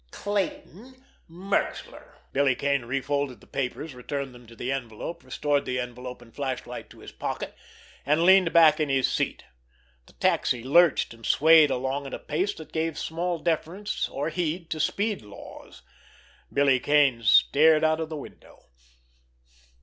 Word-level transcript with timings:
Clayton 0.09 1.03
Merxler." 1.29 2.15
Billy 2.33 2.55
Kane 2.55 2.85
refolded 2.85 3.39
the 3.39 3.45
papers, 3.45 3.93
returned 3.93 4.33
them 4.33 4.47
to 4.47 4.55
the 4.55 4.71
envelope, 4.71 5.23
restored 5.23 5.63
the 5.63 5.77
envelope 5.79 6.23
and 6.23 6.33
flashlight 6.33 6.89
to 6.89 7.01
his 7.01 7.11
pockets, 7.11 7.55
and 8.03 8.23
leaned 8.25 8.51
back 8.51 8.79
in 8.79 8.89
his 8.89 9.07
seat. 9.07 9.43
The 10.07 10.13
taxi 10.13 10.63
lurched 10.63 11.13
and 11.13 11.23
swayed 11.23 11.69
along 11.69 12.07
at 12.07 12.15
a 12.15 12.17
pace 12.17 12.55
that 12.55 12.71
gave 12.73 12.97
small 12.97 13.37
deference 13.37 14.09
or 14.09 14.29
heed 14.29 14.71
to 14.71 14.79
speed 14.79 15.21
laws. 15.21 15.83
Billy 16.51 16.79
Kane 16.79 17.21
stared 17.21 17.83
out 17.83 17.99
of 17.99 18.09
the 18.09 18.17
window. 18.17 18.69